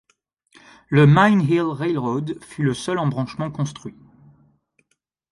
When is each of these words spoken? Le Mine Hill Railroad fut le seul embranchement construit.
Le 0.89 1.05
Mine 1.05 1.41
Hill 1.41 1.61
Railroad 1.67 2.43
fut 2.43 2.63
le 2.63 2.73
seul 2.73 2.97
embranchement 2.97 3.51
construit. 3.51 3.93